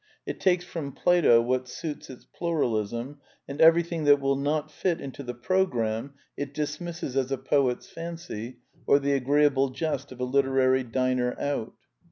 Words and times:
It 0.25 0.39
takes 0.39 0.65
from 0.65 0.93
Plato 0.93 1.39
what 1.43 1.69
suits 1.69 2.09
its 2.09 2.25
Pluralism, 2.25 3.19
and 3.47 3.61
everything 3.61 4.05
that 4.05 4.19
will 4.19 4.35
not 4.35 4.71
fit 4.71 4.99
into 4.99 5.21
the 5.21 5.35
programme 5.35 6.15
it 6.35 6.55
dismisses 6.55 7.15
as 7.15 7.31
a 7.31 7.37
poet's 7.37 7.87
fancy 7.87 8.57
or 8.87 8.97
the 8.97 9.13
agreeable 9.13 9.69
jest 9.69 10.11
of 10.11 10.19
a 10.19 10.23
literary 10.23 10.81
diner 10.81 11.39
out. 11.39 11.73